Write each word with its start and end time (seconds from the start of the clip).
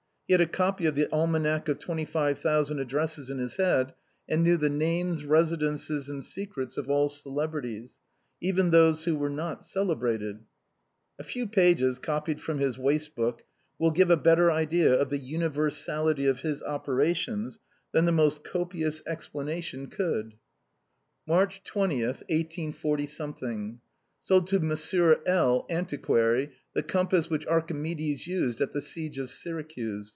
He 0.27 0.33
had 0.33 0.39
a 0.39 0.45
copy 0.47 0.85
of 0.85 0.95
the" 0.95 1.09
Almanac 1.13 1.67
of 1.67 1.79
Twenty 1.79 2.05
five 2.05 2.39
Thousand 2.39 2.79
Ad 2.79 2.87
dresses" 2.87 3.29
in 3.29 3.37
his 3.37 3.57
head, 3.57 3.93
and 4.29 4.41
knew 4.41 4.55
the 4.55 4.69
names, 4.69 5.25
residences, 5.25 6.07
and 6.07 6.23
secrets 6.23 6.77
of 6.77 6.89
all 6.89 7.09
celebrities, 7.09 7.97
even 8.39 8.71
those 8.71 9.03
who 9.03 9.17
were 9.17 9.29
not 9.29 9.65
celebrated. 9.65 10.45
A 11.19 11.25
few 11.25 11.47
pages 11.47 11.99
copied 11.99 12.39
from 12.39 12.59
his 12.59 12.77
waste 12.77 13.13
book 13.13 13.43
will 13.77 13.91
give 13.91 14.09
a 14.09 14.15
better 14.15 14.49
idea 14.49 14.93
of 14.97 15.09
the 15.09 15.17
universality 15.17 16.27
of 16.27 16.39
his 16.39 16.63
operations 16.63 17.59
than 17.91 18.05
the 18.05 18.13
most 18.13 18.45
copious 18.45 19.03
explanation 19.05 19.87
could:" 19.87 20.35
March 21.27 21.61
20, 21.65 21.99
184—." 22.03 23.79
Sold 24.21 24.47
to 24.47 24.55
M. 24.57 24.75
L, 25.25 25.65
antiquary, 25.69 26.53
the 26.73 26.83
compass 26.83 27.29
which 27.29 27.45
Archi 27.47 27.73
medes 27.73 28.25
used 28.27 28.61
at 28.61 28.71
the 28.71 28.79
seige 28.79 29.17
of 29.17 29.29
Syracuse. 29.29 30.07